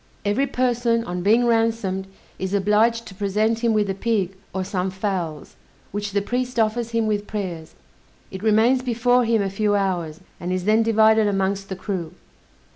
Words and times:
Every 0.25 0.47
person 0.47 1.03
on 1.03 1.21
being 1.21 1.45
ransomed, 1.45 2.07
is 2.39 2.55
obliged 2.55 3.05
to 3.05 3.13
present 3.13 3.59
him 3.59 3.71
with 3.71 3.87
a 3.87 3.93
pig, 3.93 4.35
or 4.51 4.63
some 4.63 4.89
fowls, 4.89 5.55
which 5.91 6.13
the 6.13 6.23
priest 6.23 6.59
offers 6.59 6.89
him 6.89 7.05
with 7.05 7.27
prayers; 7.27 7.75
it 8.31 8.41
remains 8.41 8.81
before 8.81 9.25
him 9.25 9.43
a 9.43 9.49
few 9.51 9.75
hours, 9.75 10.19
and 10.39 10.51
is 10.51 10.65
then 10.65 10.81
divided 10.81 11.27
amongst 11.27 11.69
the 11.69 11.75
crew. 11.75 12.13